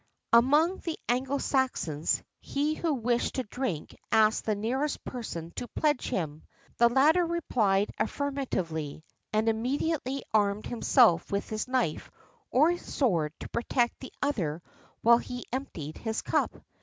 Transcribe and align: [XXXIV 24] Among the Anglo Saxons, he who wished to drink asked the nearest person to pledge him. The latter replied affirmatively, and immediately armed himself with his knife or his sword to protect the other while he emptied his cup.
[XXXIV 0.01 0.29
24] 0.31 0.39
Among 0.63 0.77
the 0.79 0.99
Anglo 1.09 1.37
Saxons, 1.37 2.23
he 2.39 2.73
who 2.73 2.91
wished 2.95 3.35
to 3.35 3.43
drink 3.43 3.95
asked 4.11 4.45
the 4.45 4.55
nearest 4.55 5.03
person 5.03 5.51
to 5.57 5.67
pledge 5.67 6.07
him. 6.09 6.41
The 6.77 6.89
latter 6.89 7.23
replied 7.23 7.91
affirmatively, 7.99 9.03
and 9.31 9.47
immediately 9.47 10.23
armed 10.33 10.65
himself 10.65 11.31
with 11.31 11.47
his 11.49 11.67
knife 11.67 12.09
or 12.49 12.71
his 12.71 12.91
sword 12.91 13.33
to 13.41 13.49
protect 13.49 13.99
the 13.99 14.11
other 14.23 14.63
while 15.03 15.19
he 15.19 15.45
emptied 15.53 15.99
his 15.99 16.23
cup. 16.23 16.51